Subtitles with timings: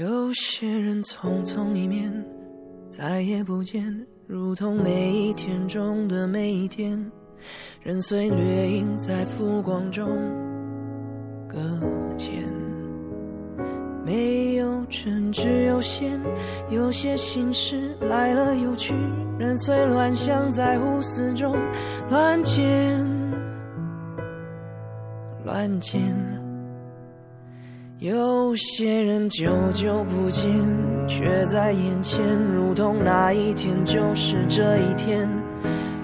[0.00, 2.10] 有些人匆匆一面，
[2.90, 3.84] 再也不见，
[4.26, 6.98] 如同每一天中的每一天，
[7.82, 10.08] 人随掠影在浮光中
[11.46, 11.58] 搁
[12.16, 12.50] 浅。
[14.02, 16.18] 没有真，只有线，
[16.70, 18.94] 有些心事来了又去，
[19.38, 21.54] 人随乱想在胡思中
[22.08, 23.06] 乱剪
[25.44, 26.39] 乱剪。
[28.00, 30.50] 有些人久久不见，
[31.06, 35.28] 却在眼前，如同那一天就是这一天。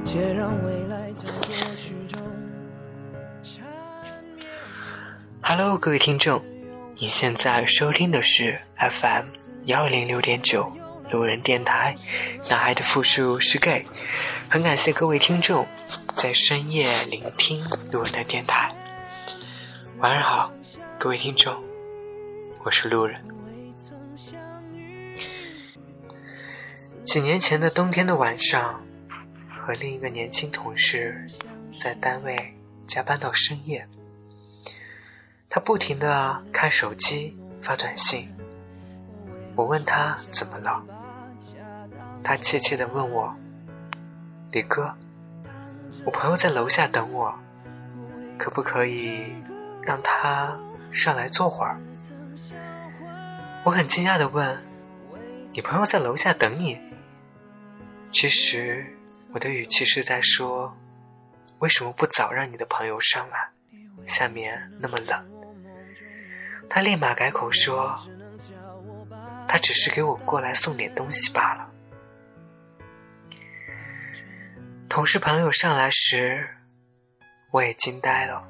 [0.04, 2.20] 且让未来在过去中
[3.42, 3.64] 缠
[4.37, 4.46] 绵。
[5.40, 6.45] Hello，各位听众，
[6.98, 9.24] 你现在收听的是 FM
[9.65, 10.70] 幺零六点九
[11.10, 11.96] 路人电台，
[12.51, 13.87] 男孩的复数是 gay。
[14.51, 15.66] 很感谢各位听众
[16.15, 18.68] 在深夜聆听路人的电台。
[20.01, 20.52] 晚上好，
[20.98, 21.65] 各位听众。
[22.66, 23.22] 我是路人。
[27.04, 28.82] 几年前的冬天的晚上，
[29.60, 31.24] 和另一个年轻同事
[31.80, 33.88] 在单位加班到深夜。
[35.48, 38.34] 他不停的看手机发短信。
[39.54, 40.84] 我问他怎么了，
[42.24, 43.32] 他怯怯的问我
[44.51, 44.92] ：“李哥，
[46.04, 47.32] 我朋友在楼下等我，
[48.36, 49.36] 可不可以
[49.82, 50.58] 让他
[50.90, 51.80] 上来坐会儿？”
[53.66, 54.64] 我很惊讶的问
[55.50, 56.80] ：“你朋友在楼下等你？”
[58.12, 58.86] 其实
[59.32, 60.73] 我的语气是在说
[61.58, 63.50] ：“为什么不早让你的朋友上来？
[64.06, 65.28] 下面那么冷。”
[66.70, 67.98] 他立马改口说
[69.48, 71.69] ：“他只是给我过来送点东西罢了。”
[74.88, 76.48] 同事朋友上来时，
[77.50, 78.48] 我也惊呆了，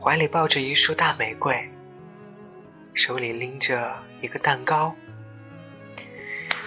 [0.00, 1.68] 怀里抱着一束大玫瑰。
[2.98, 4.92] 手里拎着一个蛋糕，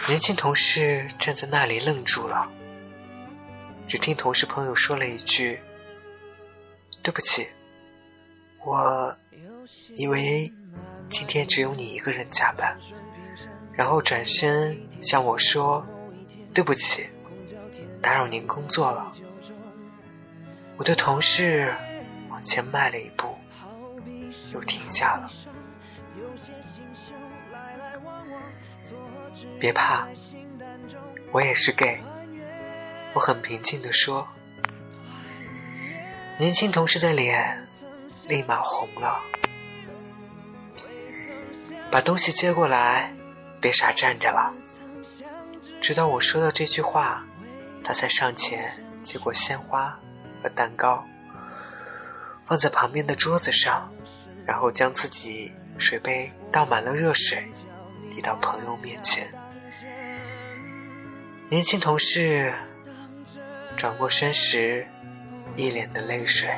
[0.08, 2.50] 年轻同事站在那里愣住了。
[3.86, 5.60] 只听同事朋友说了一句
[7.04, 7.50] ：“对不起，
[8.64, 9.14] 我
[9.98, 10.50] 以为
[11.10, 12.80] 今天只有你一个人加班。”
[13.76, 15.86] 然后转身向我说
[16.56, 17.10] ：“对不起，
[18.02, 19.12] 打扰您工作了。”
[20.80, 21.76] 我的同事
[22.30, 23.36] 往前迈了一步，
[24.54, 25.30] 又停下了。
[29.60, 30.08] 别怕，
[31.32, 32.02] 我也是 gay。
[33.14, 34.28] 我很平静地说。
[36.38, 37.68] 年轻同事的脸
[38.28, 39.20] 立马红了，
[41.92, 43.14] 把东西接过来，
[43.60, 44.54] 别傻站着了。
[45.80, 47.24] 直到我说的这句话，
[47.84, 50.00] 他才上前接过鲜花
[50.42, 51.06] 和蛋糕，
[52.44, 53.92] 放在旁边的桌子上，
[54.46, 57.52] 然后将自己水杯倒满了热水，
[58.12, 59.28] 递到朋友面前。
[61.50, 62.54] 年轻同事
[63.76, 64.88] 转过身时，
[65.56, 66.50] 一脸的泪水。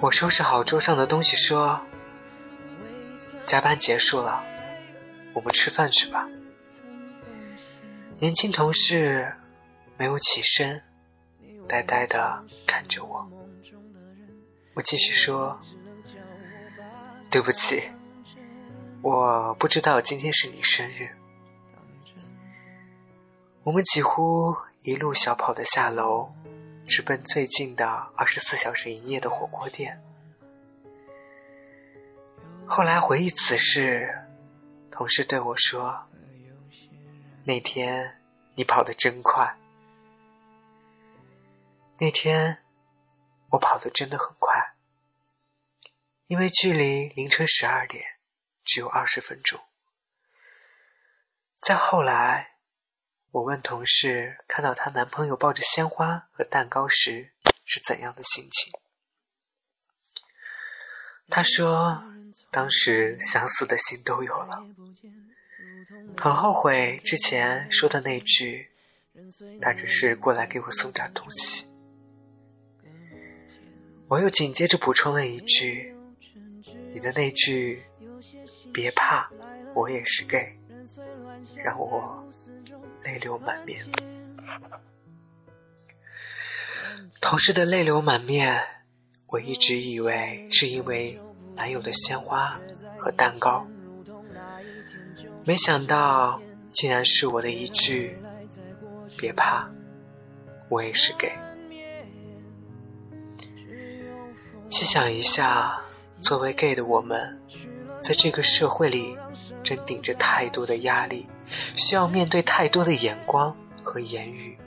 [0.00, 1.80] 我收拾好桌上的东西，说
[3.44, 4.42] ：“加班结束了，
[5.34, 6.26] 我们吃饭去吧。”
[8.18, 9.34] 年轻同事
[9.96, 10.82] 没有起身，
[11.68, 13.30] 呆呆的看着我。
[14.74, 15.60] 我继续说
[17.30, 17.82] ：“对不起，
[19.02, 21.16] 我不知道今天是你生日。”
[23.64, 26.32] 我们几乎一路小跑的下楼，
[26.86, 30.02] 直奔最近的二十四小时营业的火锅店。
[32.66, 34.26] 后来回忆此事，
[34.90, 36.06] 同事对我说
[37.46, 38.22] ：“那天
[38.54, 39.56] 你跑得真快。”
[41.98, 42.58] 那天
[43.50, 44.74] 我跑得真的很快，
[46.28, 48.02] 因为距离凌晨十二点
[48.70, 49.60] 只有二十分钟。
[51.60, 52.48] 再后来。
[53.32, 57.32] 我问同事，看到她男朋友抱着鲜花和蛋糕时
[57.64, 58.72] 是怎样的心情？
[61.28, 62.02] 她说，
[62.50, 64.66] 当时想死的心都有了，
[66.18, 68.72] 很后悔之前说的那句，
[69.62, 71.70] 他只是过来给我送点东西。
[74.08, 75.94] 我又紧接着补充了一句
[76.92, 77.84] ：“你的那句
[78.72, 79.28] ‘别怕，
[79.74, 80.56] 我也是 gay’，
[81.64, 82.24] 让我……”
[83.02, 83.82] 泪流满面，
[87.18, 88.62] 同事的泪流满面，
[89.26, 91.18] 我一直以为是因为
[91.56, 92.60] 男友的鲜花
[92.98, 93.66] 和蛋糕，
[95.46, 98.18] 没想到竟然是我的一句
[99.16, 99.66] “别怕，
[100.68, 101.32] 我也是 gay”。
[104.68, 105.82] 细想一下，
[106.20, 107.40] 作为 gay 的我们，
[108.02, 109.16] 在这个社会里，
[109.62, 111.26] 正顶着太多的压力，
[111.76, 114.58] 需要面对太多的眼光和言语。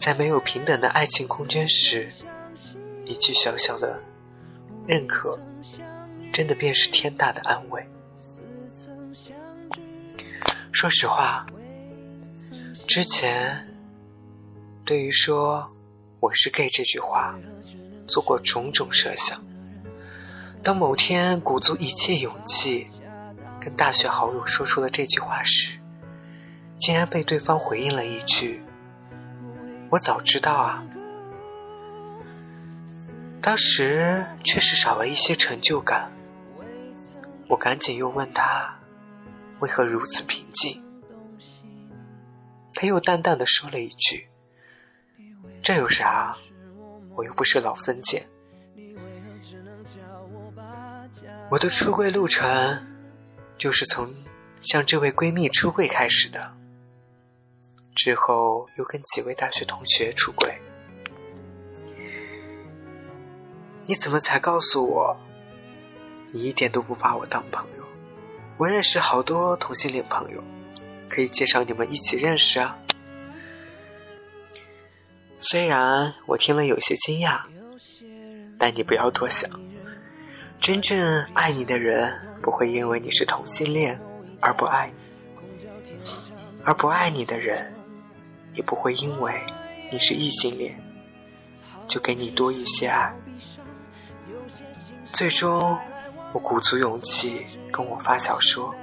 [0.00, 2.10] 在没有平等的爱情空间时，
[3.04, 4.00] 一句小小的
[4.86, 5.38] 认可，
[6.32, 7.86] 真的便是天大的安慰。
[10.72, 11.46] 说实话，
[12.86, 13.68] 之前
[14.84, 15.68] 对于说
[16.20, 17.38] 我是 gay 这句话，
[18.06, 19.44] 做过种种设想。
[20.62, 22.86] 当某天鼓足一切勇气，
[23.60, 25.78] 跟大学好友说出了这句话时，
[26.78, 28.62] 竟然被对方回应了一句。
[29.90, 30.84] 我早知道啊，
[33.40, 36.10] 当时确实少了一些成就感。
[37.48, 38.78] 我赶紧又问他，
[39.60, 40.82] 为何如此平静？
[42.74, 44.28] 他又淡淡的说了一句
[45.62, 46.36] ：“这有啥？
[47.16, 48.28] 我又不是老封建。”
[51.50, 52.86] 我的出柜路程，
[53.56, 54.14] 就是从
[54.60, 56.54] 向这位闺蜜出柜开始的。
[57.94, 60.60] 之后又跟几位大学同学出轨，
[63.86, 65.16] 你怎么才告诉我？
[66.30, 67.84] 你一点都不把我当朋友。
[68.58, 70.44] 我认识好多同性恋朋友，
[71.08, 72.78] 可以介绍你们一起认识啊。
[75.40, 77.40] 虽然我听了有些惊讶，
[78.58, 79.50] 但你不要多想。
[80.60, 82.12] 真正爱你的人
[82.42, 83.98] 不会因为你是同性恋
[84.40, 85.66] 而不爱你，
[86.64, 87.74] 而不爱你的人。
[88.54, 89.40] 也不会因为
[89.88, 90.76] 你是异性恋，
[91.86, 93.14] 就给你多一些爱。
[95.12, 95.78] 最终，
[96.32, 98.74] 我鼓足勇气跟我发小说：“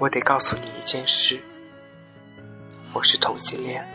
[0.00, 1.40] 我得告诉你一件事，
[2.92, 3.86] 我是同性恋。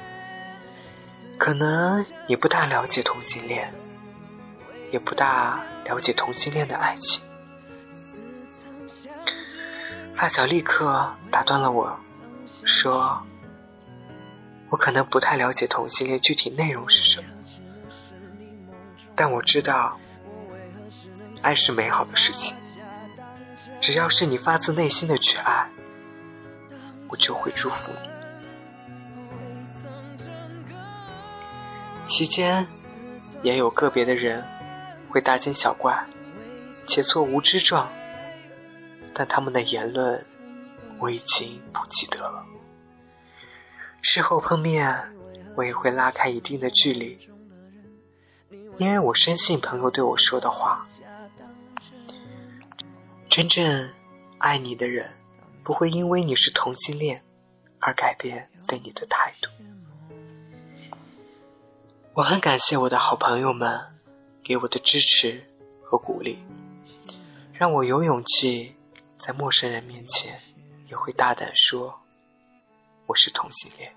[1.37, 3.73] 可能你不大了解同性恋，
[4.93, 7.21] 也不大了解同性恋的爱情。”
[10.15, 11.99] 发小立刻打断了我
[12.63, 13.21] 说。
[14.69, 17.27] 我可能不太了解同性恋具体内容是什么，
[19.13, 19.99] 但我知道，
[21.41, 22.55] 爱是美好的事情。
[23.81, 25.69] 只要是你发自内心的去爱，
[27.09, 28.09] 我就会祝福你。
[32.07, 32.65] 期间，
[33.43, 34.41] 也有个别的人
[35.11, 36.07] 会大惊小怪，
[36.87, 37.91] 且错无知状，
[39.13, 40.25] 但他们的言论
[40.99, 42.45] 我已经不记得了。
[44.01, 45.13] 事后碰面，
[45.55, 47.29] 我也会拉开一定的距离，
[48.77, 50.83] 因为我深信朋友对我说的话：
[53.29, 53.91] 真正
[54.39, 55.11] 爱你的人，
[55.61, 57.21] 不会因为你是同性恋
[57.79, 59.49] 而改变对你的态度。
[62.13, 63.79] 我很感谢我的好朋友们
[64.43, 65.45] 给我的支持
[65.83, 66.39] 和鼓励，
[67.53, 68.75] 让我有勇气
[69.17, 70.41] 在陌生人面前
[70.87, 72.01] 也会大胆说。
[73.07, 73.93] 我是同性恋。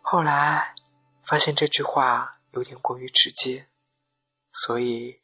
[0.00, 0.74] 后来
[1.22, 3.68] 发现这句话有点过于直接，
[4.52, 5.20] 所以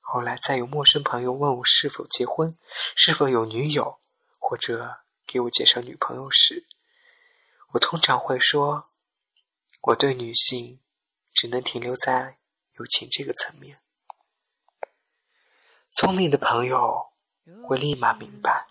[0.00, 2.56] 后来再有陌生朋友问我是否结婚、
[2.94, 3.98] 是否有女友，
[4.38, 6.66] 或者给我介绍女朋友时，
[7.72, 8.84] 我通常会说，
[9.82, 10.80] 我对女性
[11.32, 12.38] 只能停留在
[12.78, 13.78] 友情这个层面。
[15.92, 17.06] 聪明的朋友
[17.64, 18.66] 会立马明白，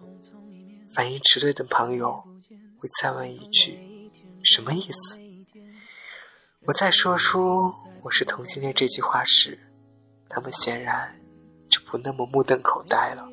[0.94, 2.24] 反应迟钝的朋友。
[2.78, 4.12] 会再问一句，
[4.44, 5.20] 什么意思？
[6.68, 7.68] 我在说出
[8.04, 9.58] 我是同性恋这句话时，
[10.30, 11.20] 他们显然
[11.68, 13.28] 就不那么目瞪口呆了。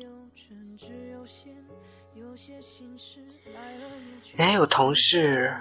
[4.39, 5.55] 也有同事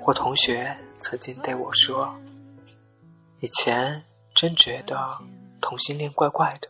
[0.00, 2.16] 或同学曾经对我说
[3.40, 4.04] ：“以前
[4.44, 5.18] 真觉得
[5.58, 6.68] 同性恋怪怪的，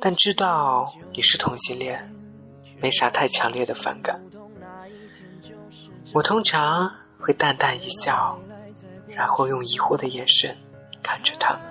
[0.00, 2.12] 但知道你是同性恋，
[2.80, 4.20] 没啥太强烈的反感。”
[6.12, 6.90] 我通常
[7.20, 8.36] 会淡淡一笑，
[9.06, 10.56] 然后用疑惑的眼神
[11.00, 11.62] 看着他们。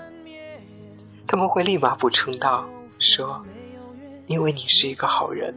[1.28, 2.66] 他们会立马补充道
[2.98, 3.46] ：“说，
[4.28, 5.54] 因为你是一个好人，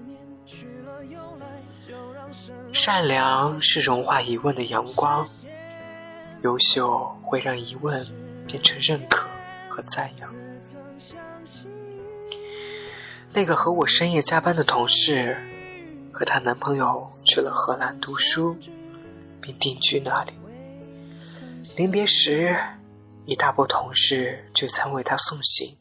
[2.72, 5.24] 善良是融化疑问的阳光，
[6.42, 8.04] 优秀会让疑问
[8.44, 9.25] 变成认可
[9.76, 10.34] 和赞扬。”
[13.34, 15.36] 那个和我深夜加班的同事，
[16.10, 18.56] 和她男朋友去了荷兰读书。
[19.46, 20.32] 并定居那里。
[21.76, 22.56] 临别时，
[23.26, 25.76] 一大波同事聚餐为他送行。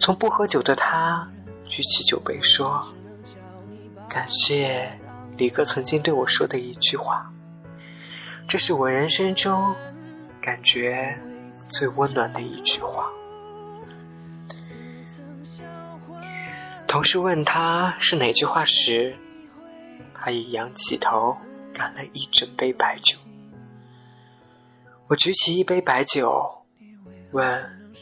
[0.00, 1.30] 从不喝酒的他
[1.64, 2.92] 举起酒杯说
[4.10, 4.90] ：“感谢
[5.36, 7.32] 李哥曾经对我说的一句话，
[8.48, 9.76] 这是我人生中
[10.40, 11.16] 感觉
[11.68, 13.10] 最温暖的一句话。
[16.86, 19.14] 同事问他是哪句话时
[20.14, 21.36] 他已仰起头
[21.74, 23.16] 干了一整杯白酒。
[25.06, 26.64] 我举起一杯白酒
[27.32, 27.92] 问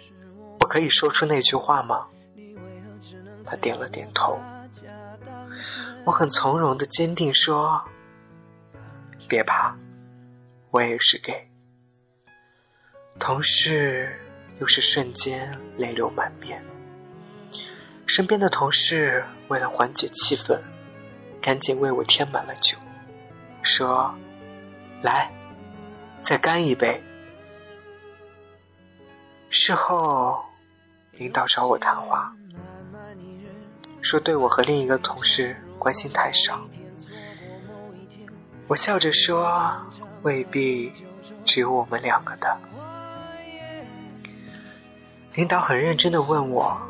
[0.61, 2.07] 我可以说出那句话吗？
[3.45, 4.41] 他点了点头。
[6.05, 7.83] 我很从容的坚定说
[9.29, 9.77] 别怕
[10.71, 11.46] 我也是 gay
[13.19, 14.19] 同事
[14.61, 16.63] 又是瞬间泪流满面。
[18.07, 20.61] 身边的同事为了缓解气氛，
[21.41, 22.77] 赶紧为我添满了酒，
[23.63, 24.15] 说
[25.03, 25.31] ：“来，
[26.23, 27.03] 再干一杯。”
[29.51, 30.45] 事后，
[31.13, 32.33] 领导找我谈话，
[34.01, 36.61] 说对我和另一个同事关心太少。
[38.69, 39.89] 我笑着说
[40.23, 40.93] ：“未必
[41.45, 42.59] 只有我们两个的。”
[45.37, 46.81] 领导很认真的问我。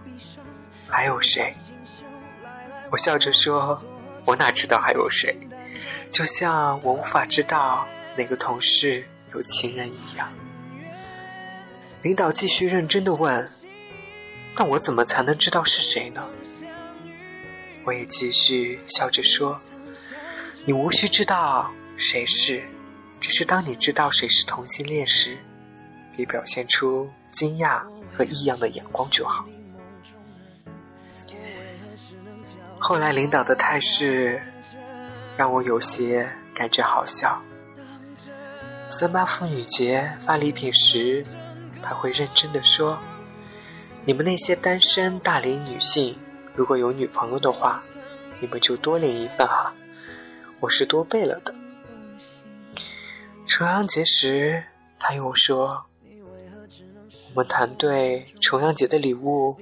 [0.88, 1.52] 还有谁？
[2.90, 3.82] 我笑着说
[4.24, 5.36] ：“我哪知道还有谁？
[6.12, 7.86] 就像我无法知道
[8.16, 10.32] 哪个同事有情人一样。”
[12.02, 13.50] 领导继续认真的问
[14.56, 16.24] ：“那我怎么才能知道是谁呢？”
[17.82, 19.60] 我也继续笑着说
[20.64, 22.62] ：“你无需知道谁是，
[23.20, 25.36] 只是当你知道谁是同性恋时，
[26.16, 27.82] 别表现出惊讶
[28.16, 29.44] 和异样的眼光就好。”
[32.78, 34.40] 后来领导的态势
[35.36, 37.42] 让我有些感觉好笑。
[38.88, 41.24] 三八妇女节发礼品时，
[41.82, 42.98] 他会认真的说
[44.06, 46.16] ：“你们那些单身大龄女性，
[46.54, 47.82] 如果有女朋友的话，
[48.40, 49.74] 你们就多领一份哈，
[50.60, 51.52] 我是多备了的。”
[53.44, 54.62] 重阳节时，
[54.98, 55.86] 他又说
[57.36, 59.54] ：“我们团队重阳节的礼物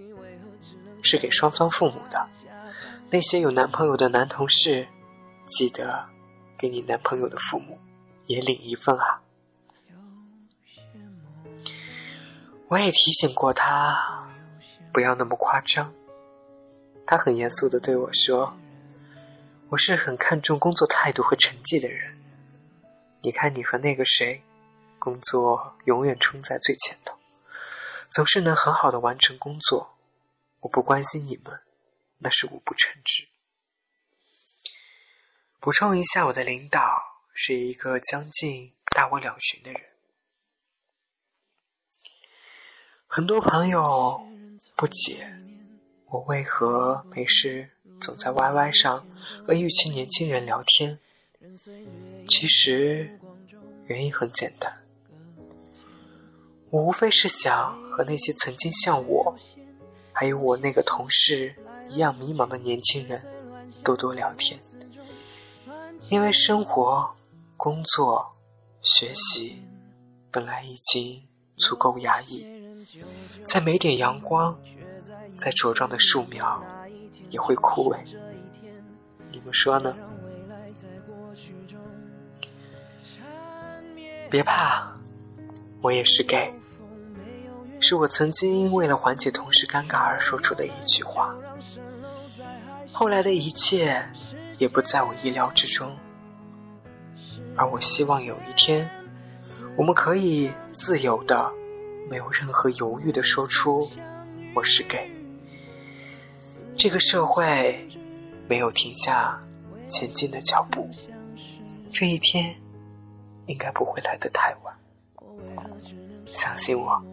[1.02, 2.28] 是给双方父母的。”
[3.10, 4.86] 那些有男朋友的男同事，
[5.44, 6.06] 记得
[6.56, 7.76] 给你男朋友的父母
[8.26, 9.22] 也领一份啊！
[12.68, 14.20] 我也提醒过他，
[14.92, 15.92] 不要那么夸张。
[17.04, 18.56] 他很严肃的对我说
[19.70, 22.16] ：“我是很看重工作态度和成绩的人。
[23.22, 24.44] 你看你和那个谁，
[25.00, 27.16] 工作永远冲在最前头，
[28.14, 29.98] 总是能很好的完成工作。
[30.60, 31.60] 我不关心你们。”
[32.18, 33.28] 那是我不称职。
[35.60, 36.80] 补充一下，我的领导
[37.34, 39.82] 是一个将近大我两旬的人。
[43.06, 44.26] 很多朋友
[44.74, 45.36] 不解
[46.06, 49.06] 我为何没事总在 YY 上
[49.46, 50.98] 和一群年轻人聊天。
[52.26, 53.20] 其实
[53.86, 54.83] 原因很简单，
[56.74, 59.32] 我无非是想和那些曾经像我，
[60.12, 61.54] 还有我那个同事。
[61.88, 63.24] 一样迷茫的年轻人，
[63.84, 64.58] 多多聊天。
[66.08, 67.14] 因为生活、
[67.56, 68.32] 工作、
[68.82, 69.62] 学习
[70.32, 71.22] 本来已经
[71.56, 72.44] 足够压抑，
[73.44, 74.58] 再没点阳光，
[75.36, 76.60] 再茁壮的树苗
[77.30, 77.98] 也会枯萎。
[79.30, 79.94] 你们说呢？
[84.28, 84.92] 别怕，
[85.82, 86.52] 我也是 gay，
[87.86, 91.36] 是我曾经为了缓解同事尴尬而说出的一句话。
[92.90, 94.02] 后来的一切
[94.56, 95.94] 也不在我意料之中，
[97.54, 98.88] 而我希望有一天，
[99.76, 101.52] 我们可以自由的、
[102.08, 103.86] 没有任何犹豫的说出
[104.56, 105.10] “我是 gay”。
[106.74, 107.86] 这个社会
[108.48, 109.38] 没有停下
[109.90, 110.88] 前进的脚步，
[111.92, 112.56] 这一天
[113.44, 114.74] 应该不会来得太晚。
[116.32, 117.04] 相信我。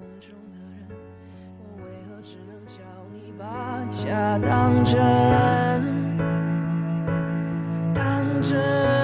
[3.89, 4.98] 假当真，
[7.93, 9.00] 当真，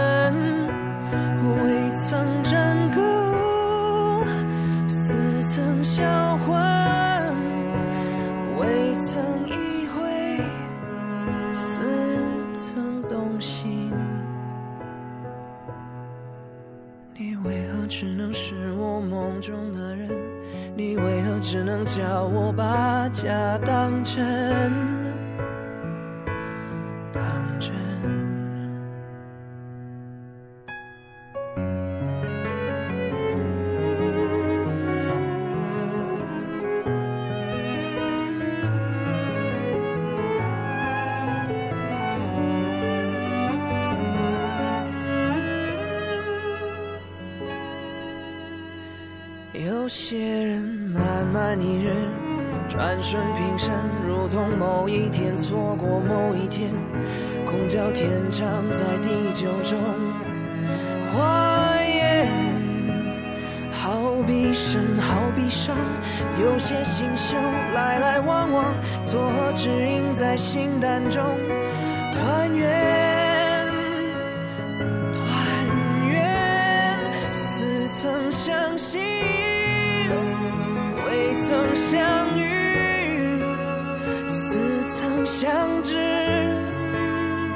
[49.88, 50.62] 有些人
[50.94, 51.96] 慢慢一人，
[52.68, 53.72] 转瞬平生，
[54.06, 56.70] 如同某一天错过某一天，
[57.46, 59.80] 空交天长在地久中。
[61.14, 62.28] 花言
[63.72, 65.74] 好比生，好比伤，
[66.44, 67.42] 有些心胸
[67.74, 68.66] 来来往往，
[69.04, 71.24] 错和指引在心淡中。
[72.12, 73.17] 团圆，
[81.48, 83.40] 曾相遇。
[84.28, 85.96] 似曾相知，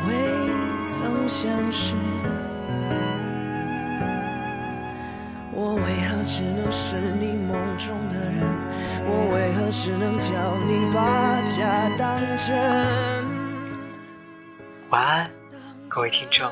[0.08, 0.16] 未
[0.86, 1.94] 曾相识。
[5.52, 8.42] 我为何只能是你梦中的人？
[9.06, 13.26] 我为何只能叫你把假当真？
[14.90, 15.30] 晚安，
[15.90, 16.50] 各位听众，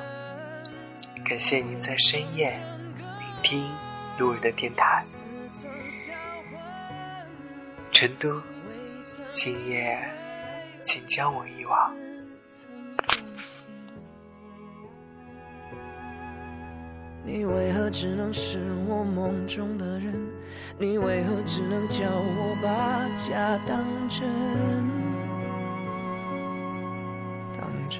[1.23, 2.59] 感谢您在深夜
[3.17, 3.71] 聆听
[4.17, 5.01] 路人的电台。
[7.91, 8.41] 成都，
[9.29, 9.99] 今夜。
[10.81, 11.93] 请将我遗忘。
[17.25, 20.15] 你为何只能是我梦中的人？
[20.79, 24.27] 你为何只能叫我把假当真？
[27.59, 27.99] 当真，